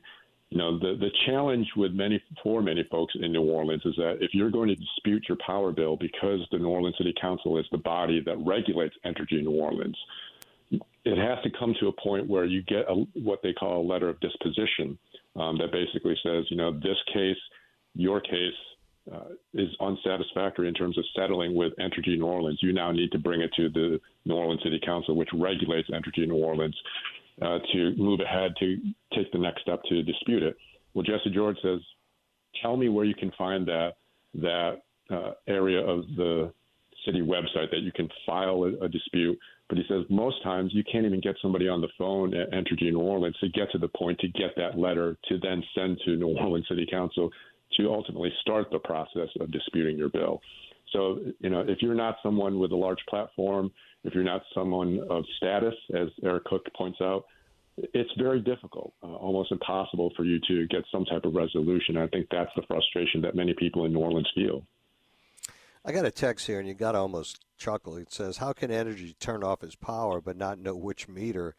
you 0.53 0.59
know, 0.59 0.79
the, 0.79 0.99
the 1.01 1.09
challenge 1.25 1.67
with 1.79 1.93
many 1.93 2.23
for 2.43 2.61
many 2.61 2.87
folks 2.91 3.15
in 3.19 3.33
New 3.33 3.41
Orleans 3.41 3.81
is 3.87 3.95
that 3.97 4.19
if 4.21 4.35
you're 4.35 4.51
going 4.51 4.69
to 4.69 4.75
dispute 4.75 5.25
your 5.27 5.39
power 5.47 5.73
bill 5.73 5.97
because 5.97 6.41
the 6.51 6.59
New 6.59 6.69
Orleans 6.69 6.95
City 6.99 7.15
Council 7.19 7.57
is 7.57 7.65
the 7.73 7.79
body 7.79 8.23
that 8.27 8.37
regulates 8.45 8.95
Entergy 9.07 9.43
New 9.43 9.59
Orleans, 9.59 9.97
it 10.71 11.17
has 11.17 11.43
to 11.43 11.51
come 11.59 11.75
to 11.81 11.89
a 11.89 11.93
point 11.93 12.29
where 12.29 12.45
you 12.45 12.61
get 12.65 12.85
a, 12.87 12.97
what 13.15 13.41
they 13.43 13.55
call 13.55 13.81
a 13.81 13.89
letter 13.91 14.11
of 14.11 14.21
disposition 14.21 14.99
um, 15.37 15.57
that 15.57 15.73
basically 15.73 16.19
says, 16.23 16.45
you 16.51 16.59
know, 16.59 16.71
this 16.71 16.99
case, 17.15 17.39
your 17.95 18.21
case 18.21 18.53
uh, 19.11 19.31
is 19.55 19.71
unsatisfactory 19.81 20.69
in 20.69 20.75
terms 20.75 20.99
of 20.99 21.05
settling 21.17 21.55
with 21.55 21.73
Entergy 21.79 22.19
New 22.19 22.27
Orleans. 22.27 22.59
You 22.63 22.75
now 22.75 22.93
need 22.93 23.11
to 23.13 23.19
bring 23.19 23.41
it 23.41 23.53
to 23.57 23.71
the 23.71 23.99
New 24.27 24.35
Orleans 24.35 24.61
City 24.63 24.81
Council, 24.85 25.17
which 25.17 25.31
regulates 25.33 25.89
Entergy 25.89 26.29
New 26.29 26.45
Orleans, 26.45 26.77
uh, 27.41 27.59
to 27.73 27.95
move 27.97 28.21
ahead 28.21 28.53
to 28.59 28.77
take 29.15 29.31
the 29.33 29.39
next 29.39 29.63
step 29.63 29.81
to 29.89 30.03
dispute 30.03 30.43
it. 30.43 30.57
Well, 30.95 31.03
Jesse 31.03 31.31
George 31.33 31.57
says, 31.63 31.81
tell 32.61 32.77
me 32.77 32.89
where 32.89 33.05
you 33.05 33.15
can 33.15 33.33
find 33.39 33.67
that 33.67 33.93
that 34.35 34.83
uh, 35.11 35.33
area 35.47 35.81
of 35.81 36.05
the 36.17 36.53
city 37.05 37.21
website 37.21 37.71
that 37.71 37.81
you 37.81 37.93
can 37.93 38.09
file 38.27 38.65
a, 38.65 38.85
a 38.85 38.89
dispute 38.89 39.39
but 39.73 39.79
he 39.79 39.85
says 39.89 40.05
most 40.11 40.43
times 40.43 40.71
you 40.75 40.85
can't 40.85 41.07
even 41.07 41.23
get 41.23 41.35
somebody 41.41 41.67
on 41.67 41.81
the 41.81 41.89
phone 41.97 42.35
at 42.35 42.51
Entergy 42.51 42.93
New 42.93 43.01
Orleans 43.01 43.35
to 43.41 43.49
get 43.49 43.71
to 43.73 43.79
the 43.79 43.89
point 43.89 44.19
to 44.21 44.29
get 44.29 44.51
that 44.59 44.79
letter 44.79 45.17
to 45.31 45.39
then 45.39 45.65
send 45.75 45.99
to 46.05 46.15
New 46.15 46.37
Orleans 46.39 46.67
City 46.69 46.87
Council 46.91 47.31
to 47.79 47.91
ultimately 47.91 48.31
start 48.43 48.67
the 48.71 48.81
process 48.81 49.29
of 49.41 49.51
disputing 49.51 49.97
your 49.97 50.11
bill. 50.11 50.43
So, 50.93 51.21
you 51.41 51.49
know, 51.49 51.61
if 51.67 51.81
you're 51.81 51.95
not 51.95 52.17
someone 52.23 52.59
with 52.59 52.73
a 52.73 52.77
large 52.77 52.99
platform, 53.09 53.71
if 54.05 54.15
you're 54.15 54.25
not 54.25 54.43
someone 54.55 55.01
of 55.09 55.25
status, 55.37 55.75
as 55.95 56.09
Eric 56.23 56.45
Cook 56.45 56.67
points 56.77 57.01
out, 57.01 57.25
it's 57.77 58.11
very 58.19 58.41
difficult, 58.41 58.93
uh, 59.03 59.15
almost 59.15 59.51
impossible 59.51 60.13
for 60.17 60.25
you 60.25 60.39
to 60.47 60.67
get 60.67 60.85
some 60.93 61.05
type 61.05 61.25
of 61.25 61.35
resolution. 61.35 61.97
I 61.97 62.07
think 62.09 62.27
that's 62.31 62.51
the 62.55 62.63
frustration 62.63 63.23
that 63.23 63.35
many 63.35 63.55
people 63.55 63.87
in 63.87 63.93
New 63.93 64.01
Orleans 64.01 64.31
feel. 64.35 64.63
I 65.85 65.93
got 65.93 66.05
a 66.05 66.11
text 66.11 66.47
here, 66.47 66.59
and 66.59 66.69
you 66.69 66.75
got 66.75 66.93
to 66.93 66.99
almost 66.99 67.45
chuckle. 67.57 67.97
It 67.97 68.13
says, 68.13 68.37
"How 68.37 68.53
can 68.53 68.71
Entergy 68.71 69.19
turn 69.19 69.43
off 69.43 69.63
his 69.63 69.75
power 69.75 70.21
but 70.21 70.37
not 70.37 70.59
know 70.59 70.77
which 70.77 71.09
meter 71.09 71.57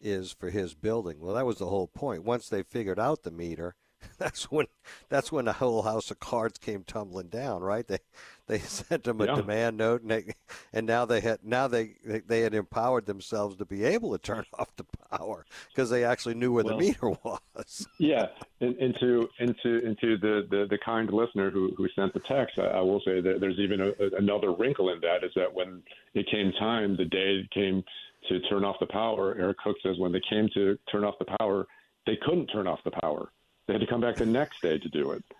is 0.00 0.32
for 0.32 0.50
his 0.50 0.74
building?" 0.74 1.20
Well, 1.20 1.34
that 1.34 1.46
was 1.46 1.58
the 1.58 1.66
whole 1.66 1.88
point. 1.88 2.24
Once 2.24 2.48
they 2.48 2.62
figured 2.62 2.98
out 2.98 3.22
the 3.22 3.30
meter, 3.30 3.74
that's 4.18 4.50
when 4.50 4.66
that's 5.08 5.32
when 5.32 5.44
the 5.44 5.52
whole 5.54 5.82
house 5.82 6.10
of 6.10 6.20
cards 6.20 6.58
came 6.58 6.84
tumbling 6.84 7.28
down, 7.28 7.62
right? 7.62 7.86
They 7.86 7.98
they 8.46 8.58
sent 8.60 9.04
them 9.04 9.20
a 9.20 9.26
yeah. 9.26 9.34
demand 9.34 9.76
note, 9.76 10.02
and 10.02 10.10
they, 10.10 10.34
and 10.72 10.86
now 10.86 11.04
they 11.04 11.20
had 11.20 11.38
now 11.42 11.68
they 11.68 11.94
they 12.04 12.40
had 12.40 12.54
empowered 12.54 13.06
themselves 13.06 13.56
to 13.56 13.64
be 13.64 13.84
able 13.84 14.12
to 14.12 14.18
turn 14.18 14.44
off 14.58 14.74
the 14.76 14.84
power 15.10 15.44
because 15.68 15.90
they 15.90 16.04
actually 16.04 16.34
knew 16.34 16.52
where 16.52 16.64
well, 16.64 16.76
the 16.76 16.84
meter 16.84 17.10
was. 17.24 17.86
yeah, 17.98 18.26
into 18.60 19.28
into 19.38 19.86
into 19.86 20.18
the, 20.18 20.46
the, 20.50 20.66
the 20.70 20.78
kind 20.84 21.10
listener 21.12 21.50
who 21.50 21.72
who 21.76 21.88
sent 21.94 22.12
the 22.14 22.20
text, 22.28 22.58
I, 22.58 22.66
I 22.66 22.80
will 22.80 23.00
say 23.04 23.20
that 23.20 23.38
there's 23.40 23.58
even 23.58 23.80
a, 23.80 23.92
another 24.18 24.52
wrinkle 24.52 24.92
in 24.92 25.00
that 25.00 25.24
is 25.24 25.32
that 25.36 25.52
when 25.52 25.82
it 26.14 26.26
came 26.30 26.52
time, 26.58 26.96
the 26.96 27.04
day 27.04 27.42
it 27.44 27.50
came 27.50 27.82
to 28.28 28.40
turn 28.48 28.64
off 28.64 28.76
the 28.78 28.86
power, 28.86 29.36
Eric 29.38 29.58
Cook 29.64 29.76
says 29.82 29.96
when 29.98 30.12
they 30.12 30.22
came 30.30 30.48
to 30.54 30.78
turn 30.90 31.04
off 31.04 31.14
the 31.18 31.36
power, 31.38 31.66
they 32.06 32.16
couldn't 32.24 32.46
turn 32.46 32.66
off 32.66 32.78
the 32.84 32.92
power 33.02 33.30
they 33.66 33.74
had 33.74 33.80
to 33.80 33.86
come 33.86 34.00
back 34.00 34.16
the 34.16 34.26
next 34.26 34.60
day 34.62 34.78
to 34.78 34.88
do 34.88 35.12
it. 35.12 35.24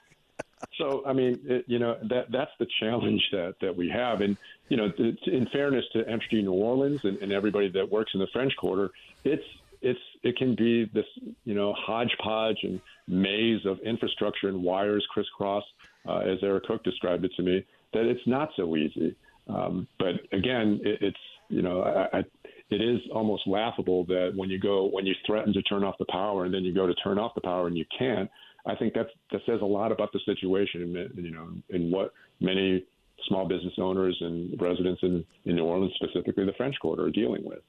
So, 0.78 1.02
I 1.04 1.12
mean, 1.12 1.40
it, 1.44 1.64
you 1.66 1.80
know, 1.80 1.98
that 2.08 2.30
that's 2.30 2.52
the 2.58 2.66
challenge 2.80 3.20
that, 3.32 3.56
that 3.60 3.76
we 3.76 3.90
have. 3.90 4.20
And, 4.20 4.36
you 4.68 4.76
know, 4.76 4.90
in 5.26 5.46
fairness 5.52 5.84
to 5.92 6.04
Entergy 6.04 6.42
New 6.42 6.52
Orleans 6.52 7.00
and, 7.04 7.18
and 7.18 7.32
everybody 7.32 7.68
that 7.70 7.90
works 7.90 8.12
in 8.14 8.20
the 8.20 8.28
French 8.32 8.56
Quarter, 8.56 8.90
it's 9.24 9.44
it's 9.82 10.00
it 10.22 10.36
can 10.36 10.54
be 10.54 10.84
this 10.94 11.04
you 11.44 11.54
know 11.54 11.74
hodgepodge 11.76 12.58
and 12.62 12.80
maze 13.08 13.66
of 13.66 13.80
infrastructure 13.80 14.48
and 14.48 14.62
wires 14.62 15.06
crisscross, 15.12 15.64
uh, 16.08 16.18
as 16.18 16.38
Eric 16.42 16.64
Cook 16.64 16.84
described 16.84 17.24
it 17.24 17.32
to 17.36 17.42
me. 17.42 17.64
That 17.92 18.04
it's 18.04 18.26
not 18.26 18.50
so 18.56 18.76
easy. 18.76 19.14
Um, 19.48 19.88
but 19.98 20.14
again, 20.32 20.80
it, 20.84 20.98
it's 21.02 21.16
you 21.48 21.62
know 21.62 21.82
I, 21.82 22.18
I, 22.18 22.24
it 22.72 22.80
is 22.80 23.00
almost 23.12 23.46
laughable 23.46 24.04
that 24.06 24.32
when 24.34 24.50
you 24.50 24.58
go 24.58 24.86
when 24.86 25.06
you 25.06 25.14
threaten 25.26 25.52
to 25.52 25.62
turn 25.62 25.84
off 25.84 25.96
the 25.98 26.06
power 26.06 26.44
and 26.44 26.54
then 26.54 26.64
you 26.64 26.74
go 26.74 26.86
to 26.86 26.94
turn 26.96 27.18
off 27.18 27.34
the 27.34 27.40
power 27.40 27.66
and 27.66 27.76
you 27.76 27.84
can't. 27.98 28.30
I 28.64 28.76
think 28.76 28.94
that's 28.94 29.10
that 29.32 29.40
says 29.46 29.60
a 29.60 29.66
lot 29.66 29.90
about 29.90 30.12
the 30.12 30.20
situation, 30.24 31.10
you 31.16 31.30
know, 31.32 31.48
in 31.70 31.90
what 31.90 32.12
many 32.40 32.84
small 33.28 33.46
business 33.46 33.74
owners 33.78 34.16
and 34.20 34.60
residents 34.60 35.02
in, 35.02 35.24
in 35.44 35.56
New 35.56 35.64
Orleans, 35.64 35.92
specifically 35.96 36.44
the 36.44 36.52
French 36.56 36.76
Quarter, 36.80 37.04
are 37.04 37.10
dealing 37.10 37.44
with. 37.44 37.60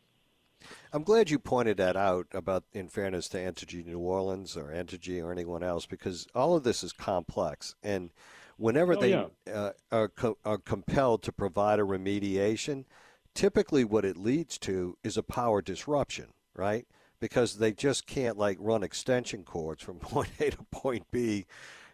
I'm 0.92 1.04
glad 1.04 1.30
you 1.30 1.40
pointed 1.40 1.78
that 1.78 1.96
out 1.96 2.28
about, 2.34 2.64
in 2.74 2.88
fairness 2.88 3.28
to 3.30 3.38
Entergy 3.38 3.86
New 3.86 4.00
Orleans 4.00 4.56
or 4.56 4.66
Entergy 4.66 5.22
or 5.22 5.32
anyone 5.32 5.64
else, 5.64 5.86
because 5.86 6.28
all 6.34 6.56
of 6.56 6.64
this 6.64 6.84
is 6.84 6.94
complex. 6.94 7.76
And 7.84 8.12
whenever 8.58 8.94
oh, 8.94 9.00
they 9.00 9.10
yeah. 9.10 9.26
uh, 9.52 9.72
are, 9.92 10.08
co- 10.08 10.38
are 10.46 10.58
compelled 10.58 11.22
to 11.24 11.32
provide 11.32 11.80
a 11.80 11.84
remediation, 11.84 12.86
typically 13.34 13.84
what 13.84 14.06
it 14.06 14.18
leads 14.18 14.58
to 14.60 14.98
is 15.04 15.18
a 15.18 15.24
power 15.24 15.62
disruption, 15.62 16.34
right? 16.56 16.86
Because 17.20 17.58
they 17.58 17.72
just 17.72 18.06
can't 18.06 18.38
like 18.38 18.58
run 18.60 18.84
extension 18.84 19.44
cords 19.44 19.82
from 19.82 19.96
point 20.00 20.30
A 20.40 20.52
to 20.52 20.64
point 20.72 21.06
B. 21.12 21.46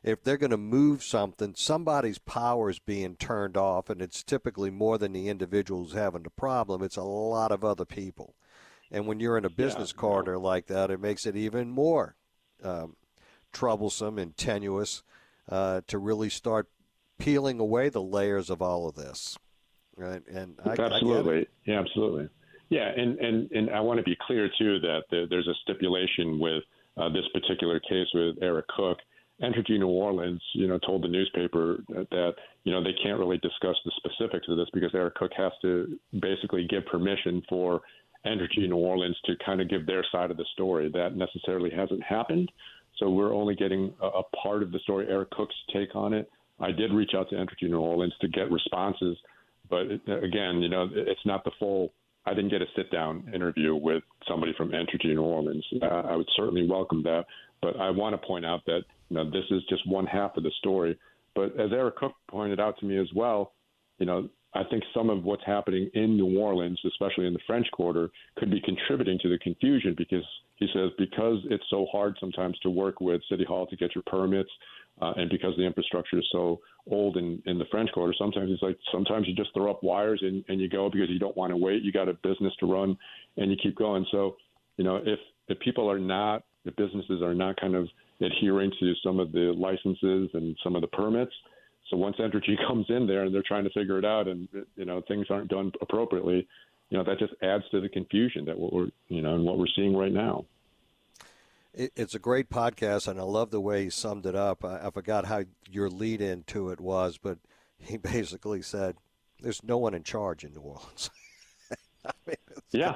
If 0.02 0.24
they're 0.24 0.38
going 0.38 0.52
to 0.52 0.58
move 0.58 1.04
something, 1.04 1.56
somebody's 1.56 2.20
power 2.20 2.70
is 2.70 2.80
being 2.80 3.18
turned 3.18 3.58
off, 3.58 3.90
and 3.90 4.02
it's 4.02 4.24
typically 4.24 4.70
more 4.70 4.98
than 4.98 5.12
the 5.12 5.28
individual 5.28 5.84
who's 5.84 5.94
having 5.94 6.24
the 6.24 6.30
problem. 6.30 6.82
It's 6.82 6.96
a 6.96 7.04
lot 7.04 7.52
of 7.52 7.66
other 7.66 7.84
people. 7.84 8.34
And 8.90 9.08
when 9.08 9.20
you're 9.20 9.38
in 9.38 9.44
a 9.44 9.50
business 9.50 9.92
yeah. 9.94 10.00
corridor 10.00 10.38
like 10.38 10.68
that, 10.68 10.90
it 10.90 11.02
makes 11.02 11.26
it 11.26 11.36
even 11.36 11.70
more 11.70 12.16
um, 12.64 12.96
troublesome 13.52 14.18
and 14.18 14.36
tenuous 14.38 15.04
uh, 15.50 15.82
to 15.88 15.98
really 15.98 16.30
start 16.30 16.70
peeling 17.18 17.60
away 17.60 17.90
the 17.90 18.02
layers 18.02 18.50
of 18.50 18.62
all 18.62 18.88
of 18.88 18.96
this 18.96 19.38
right? 20.00 20.22
And 20.28 20.56
I, 20.66 20.72
absolutely, 20.72 21.42
I 21.42 21.46
yeah, 21.66 21.80
absolutely, 21.80 22.30
yeah. 22.70 22.90
And 22.96 23.20
and 23.20 23.52
and 23.52 23.70
I 23.70 23.80
want 23.80 23.98
to 23.98 24.04
be 24.04 24.18
clear 24.26 24.50
too 24.58 24.80
that 24.80 25.04
there's 25.12 25.48
a 25.48 25.54
stipulation 25.64 26.40
with 26.40 26.64
uh, 26.98 27.10
this 27.10 27.26
particular 27.34 27.80
case 27.80 28.08
with 28.14 28.38
Eric 28.42 28.68
Cook. 28.76 28.98
Entergy 29.42 29.80
New 29.80 29.88
Orleans, 29.88 30.42
you 30.54 30.68
know, 30.68 30.78
told 30.80 31.02
the 31.02 31.08
newspaper 31.08 31.78
that 31.88 32.34
you 32.66 32.74
know 32.74 32.84
they 32.84 32.94
can't 33.02 33.18
really 33.18 33.38
discuss 33.38 33.76
the 33.86 33.92
specifics 33.96 34.48
of 34.50 34.58
this 34.58 34.68
because 34.74 34.92
Eric 34.94 35.16
Cook 35.16 35.32
has 35.38 35.54
to 35.62 35.98
basically 36.20 36.68
give 36.70 36.86
permission 36.88 37.42
for 37.48 37.82
Entergy 38.26 38.68
New 38.68 38.76
Orleans 38.76 39.18
to 39.26 39.36
kind 39.46 39.62
of 39.62 39.70
give 39.70 39.86
their 39.86 40.06
side 40.12 40.30
of 40.30 40.36
the 40.36 40.46
story. 40.54 40.92
That 40.94 41.16
necessarily 41.16 41.70
hasn't 41.70 42.04
happened, 42.04 42.52
so 42.98 43.10
we're 43.10 43.34
only 43.34 43.56
getting 43.56 43.94
a, 44.02 44.08
a 44.08 44.24
part 44.44 44.62
of 44.62 44.74
the 44.74 44.80
story. 44.80 45.08
Eric 45.10 45.30
Cook's 45.32 45.56
take 45.74 45.96
on 45.96 46.14
it. 46.14 46.30
I 46.60 46.72
did 46.72 46.92
reach 46.92 47.12
out 47.16 47.30
to 47.30 47.36
Entergy 47.36 47.70
New 47.70 47.80
Orleans 47.80 48.14
to 48.20 48.28
get 48.28 48.52
responses 48.52 49.18
but 49.70 49.86
again, 50.24 50.62
you 50.62 50.70
know, 50.70 50.88
it's 50.92 51.26
not 51.26 51.44
the 51.44 51.52
full. 51.60 51.94
I 52.26 52.34
didn't 52.34 52.50
get 52.50 52.62
a 52.62 52.66
sit 52.76 52.92
down 52.92 53.32
interview 53.34 53.76
with 53.76 54.04
somebody 54.28 54.54
from 54.58 54.72
Entergy 54.72 55.16
New 55.16 55.22
Orleans. 55.22 55.66
Uh, 55.82 55.86
I 55.86 56.16
would 56.16 56.30
certainly 56.36 56.68
welcome 56.68 57.02
that, 57.04 57.26
but 57.62 57.80
I 57.80 57.90
want 57.90 58.20
to 58.20 58.28
point 58.28 58.46
out 58.46 58.62
that 58.66 58.82
you 59.10 59.18
know 59.18 59.26
this 59.26 59.46
is 59.52 59.62
just 59.70 59.88
one 59.88 60.06
half 60.06 60.38
of 60.38 60.44
the 60.44 60.52
story. 60.60 60.98
But 61.36 61.60
as 61.60 61.72
Eric 61.72 61.98
Cook 61.98 62.14
pointed 62.30 62.60
out 62.60 62.78
to 62.80 62.86
me 62.86 62.98
as 63.00 63.08
well, 63.16 63.54
you 64.00 64.06
know, 64.06 64.30
I 64.54 64.64
think 64.70 64.84
some 64.94 65.10
of 65.10 65.24
what's 65.24 65.46
happening 65.46 65.90
in 65.94 66.18
New 66.18 66.40
Orleans, 66.40 66.80
especially 66.86 67.28
in 67.28 67.34
the 67.34 67.40
French 67.46 67.68
Quarter, 67.72 68.10
could 68.38 68.50
be 68.50 68.62
contributing 68.62 69.20
to 69.22 69.30
the 69.30 69.38
confusion 69.38 69.94
because 69.98 70.26
he 70.56 70.68
says 70.74 70.90
because 70.98 71.40
it's 71.50 71.64
so 71.70 71.86
hard 71.92 72.18
sometimes 72.20 72.58
to 72.60 72.70
work 72.70 73.00
with 73.00 73.22
City 73.30 73.46
Hall 73.46 73.68
to 73.68 73.76
get 73.76 73.94
your 73.94 74.04
permits, 74.08 74.50
uh, 75.02 75.14
and 75.16 75.30
because 75.30 75.56
the 75.58 75.66
infrastructure 75.66 76.20
is 76.20 76.28
so 76.32 76.60
old 76.90 77.18
in, 77.18 77.42
in 77.46 77.58
the 77.58 77.66
French 77.72 77.90
Quarter, 77.94 78.14
sometimes 78.18 78.52
it's 78.52 78.62
like 78.62 78.78
sometimes 78.92 79.28
you 79.28 79.36
just 79.36 79.54
throw 79.54 79.72
up 79.72 79.82
wires 79.84 80.20
and, 80.22 80.44
and 80.50 80.60
you 80.60 80.68
go 80.70 80.90
because 80.90 81.10
you 81.10 81.20
don't 81.20 81.38
want 81.38 81.52
to 81.52 81.58
wait. 81.58 81.84
You 81.84 81.92
got 81.92 82.10
a 82.10 82.14
business 82.14 82.54
to 82.60 82.66
run, 82.66 82.98
and 83.38 83.50
you 83.50 83.58
keep 83.62 83.78
going. 83.78 84.06
So, 84.12 84.36
you 84.78 84.84
know, 84.84 84.98
if 84.98 85.20
if 85.48 85.60
people 85.60 85.90
are 85.90 86.00
not, 86.00 86.44
if 86.66 86.76
businesses 86.76 87.22
are 87.22 87.34
not 87.34 87.60
kind 87.60 87.76
of 87.76 87.88
adhering 88.22 88.72
to 88.80 88.94
some 89.04 89.20
of 89.20 89.32
the 89.32 89.54
licenses 89.58 90.30
and 90.34 90.56
some 90.64 90.76
of 90.76 90.82
the 90.82 90.88
permits. 90.88 91.32
So 91.90 91.98
once 91.98 92.18
Entergy 92.20 92.56
comes 92.68 92.86
in 92.90 93.08
there 93.08 93.24
and 93.24 93.34
they're 93.34 93.44
trying 93.48 93.64
to 93.64 93.70
figure 93.72 93.98
it 93.98 94.06
out, 94.06 94.28
and 94.28 94.48
you 94.76 94.86
know 94.86 95.02
things 95.08 95.28
aren't 95.30 95.50
done 95.50 95.72
appropriately, 95.82 96.48
you 96.90 96.98
know 96.98 97.04
that 97.04 97.20
just 97.20 97.34
adds 97.42 97.64
to 97.72 97.80
the 97.80 97.90
confusion 97.90 98.46
that 98.46 98.58
what 98.58 98.74
we're 98.74 98.90
you 99.08 99.22
know 99.22 99.36
and 99.36 99.46
what 99.46 99.58
we're 99.58 99.66
seeing 99.76 99.96
right 99.96 100.14
now. 100.14 100.46
It's 101.74 102.16
a 102.16 102.20
great 102.20 102.50
podcast, 102.50 103.08
and 103.08 103.20
I 103.20 103.24
love 103.24 103.52
the 103.52 103.62
way 103.62 103.84
he 103.84 103.90
summed 103.90 104.26
it 104.26 104.36
up. 104.36 104.66
I, 104.66 104.88
I 104.88 104.90
forgot 104.90 105.26
how 105.26 105.44
your 105.70 105.90
lead 105.90 106.20
into 106.20 106.70
it 106.72 106.82
was, 106.82 107.18
but 107.18 107.38
he 107.78 107.98
basically 107.98 108.62
said, 108.62 108.96
"There's 109.40 109.64
no 109.64 109.78
one 109.78 109.94
in 109.94 110.04
charge 110.04 110.44
in 110.44 110.54
New 110.54 110.62
Orleans." 110.62 111.10
I 112.06 112.12
mean, 112.26 112.36
yeah. 112.72 112.96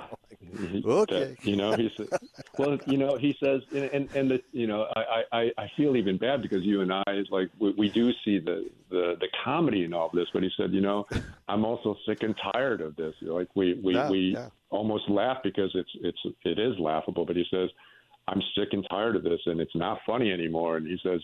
Like, 0.60 0.86
okay. 0.86 1.36
you 1.42 1.56
know, 1.56 1.74
he 1.74 1.92
said, 1.96 2.08
well, 2.58 2.78
you 2.86 2.98
know, 2.98 3.18
he 3.18 3.36
says, 3.44 3.62
and 3.72 4.10
and 4.16 4.32
the, 4.32 4.42
you 4.52 4.68
know, 4.68 4.88
I, 4.96 5.24
I 5.32 5.52
I 5.58 5.72
feel 5.76 5.96
even 5.96 6.18
bad 6.18 6.42
because 6.42 6.64
you 6.64 6.82
and 6.82 6.92
I 6.94 7.04
like 7.30 7.50
we, 7.60 7.72
we 7.72 7.90
do 7.90 8.12
see 8.26 8.40
the 8.40 8.70
the 8.90 9.16
the 9.20 9.28
comedy 9.44 9.84
in 9.84 9.94
all 9.94 10.08
of 10.08 10.12
this, 10.14 10.28
but 10.34 10.44
he 10.44 10.50
said, 10.58 10.72
you 10.72 10.82
know, 10.82 11.06
I'm 11.48 11.66
also 11.66 11.96
sick 12.08 12.24
and 12.24 12.36
tired 12.54 12.82
of 12.82 12.96
this. 12.96 13.16
Like 13.22 13.50
we 13.56 13.80
we 13.84 13.96
yeah, 13.96 14.10
we 14.10 14.20
yeah. 14.34 14.50
almost 14.70 15.10
laugh 15.10 15.38
because 15.44 15.72
it's 15.76 15.92
it's 16.02 16.20
it 16.44 16.60
is 16.60 16.78
laughable, 16.80 17.26
but 17.26 17.36
he 17.36 17.46
says, 17.50 17.70
I'm 18.28 18.42
sick 18.56 18.70
and 18.72 18.86
tired 18.90 19.16
of 19.16 19.24
this, 19.24 19.40
and 19.46 19.60
it's 19.60 19.76
not 19.76 20.00
funny 20.06 20.32
anymore. 20.32 20.78
And 20.78 20.88
he 20.88 20.98
says, 21.04 21.22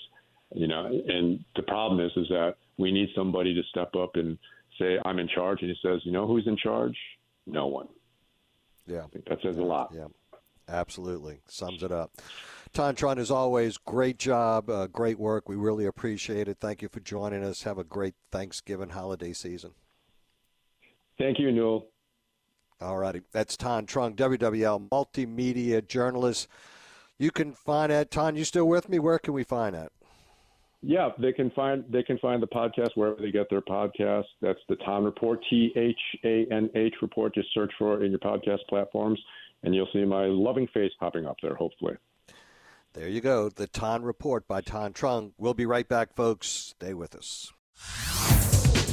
you 0.54 0.68
know, 0.68 0.86
and 0.86 1.44
the 1.56 1.64
problem 1.64 2.06
is 2.06 2.12
is 2.16 2.28
that 2.30 2.56
we 2.78 2.92
need 2.92 3.10
somebody 3.16 3.54
to 3.54 3.62
step 3.70 3.96
up 3.96 4.16
and 4.16 4.38
say 4.78 4.98
I'm 5.06 5.20
in 5.20 5.28
charge. 5.28 5.62
And 5.62 5.70
he 5.70 5.78
says, 5.82 6.02
you 6.04 6.12
know, 6.12 6.28
who's 6.28 6.48
in 6.48 6.58
charge? 6.58 6.98
No 7.46 7.68
one. 7.68 7.88
Yeah, 8.88 9.04
I 9.04 9.08
think 9.08 9.26
that 9.26 9.40
says 9.44 9.58
a 9.58 9.62
lot. 9.62 9.92
Yeah, 9.94 10.08
absolutely 10.68 11.42
sums 11.48 11.84
it 11.84 11.92
up. 11.92 12.12
Thanh 12.74 12.96
Truong, 12.96 13.18
as 13.18 13.32
always, 13.32 13.78
great 13.78 14.20
job, 14.20 14.70
uh, 14.70 14.88
great 14.88 15.20
work. 15.20 15.50
We 15.50 15.56
really 15.56 15.86
appreciate 15.86 16.48
it. 16.48 16.58
Thank 16.60 16.82
you 16.82 16.90
for 16.90 17.00
joining 17.00 17.44
us. 17.44 17.64
Have 17.64 17.78
a 17.78 17.84
great 17.84 18.16
Thanksgiving 18.32 18.90
holiday 18.90 19.34
season. 19.34 19.72
Thank 21.18 21.40
you, 21.40 21.52
Newell. 21.52 21.88
All 22.82 22.98
righty. 22.98 23.22
That's 23.32 23.58
Thanh 23.58 23.86
Truong, 23.86 24.16
WWL 24.16 24.88
multimedia 24.90 25.86
journalist. 25.86 26.48
You 27.20 27.32
can 27.32 27.54
find 27.54 27.92
that. 27.92 28.10
Thanh, 28.10 28.38
you 28.38 28.46
still 28.46 28.68
with 28.68 28.90
me? 28.90 28.98
Where 28.98 29.20
can 29.20 29.34
we 29.34 29.44
find 29.44 29.76
that? 29.76 29.92
Yeah, 30.82 31.10
they 31.20 31.34
can 31.34 31.52
find 31.52 31.84
they 31.90 32.04
can 32.04 32.18
find 32.20 32.42
the 32.42 32.48
podcast 32.48 32.92
wherever 32.96 33.22
they 33.22 33.32
get 33.32 33.50
their 33.50 33.62
podcast. 33.62 34.24
That's 34.42 34.60
the 34.70 34.78
Thanh 34.78 35.04
Report, 35.04 35.44
T 35.50 35.74
H 35.76 36.00
A 36.24 36.48
N 36.50 36.70
H 36.74 36.94
Report. 37.02 37.36
Just 37.36 37.54
search 37.54 37.72
for 37.78 38.00
it 38.00 38.06
in 38.06 38.12
your 38.12 38.20
podcast 38.20 38.60
platforms, 38.70 39.20
and 39.64 39.76
you'll 39.76 39.90
see 39.92 40.06
my 40.06 40.26
loving 40.26 40.68
face 40.74 40.92
popping 40.98 41.26
up 41.26 41.36
there. 41.42 41.56
Hopefully. 41.56 41.98
There 42.94 43.10
you 43.10 43.20
go. 43.20 43.50
The 43.50 43.68
Thanh 43.68 44.06
Report 44.06 44.48
by 44.48 44.62
Thanh 44.62 44.94
Truong. 44.94 45.34
We'll 45.38 45.54
be 45.54 45.66
right 45.66 45.88
back, 45.88 46.16
folks. 46.16 46.48
Stay 46.48 46.94
with 46.94 47.14
us. 47.14 47.52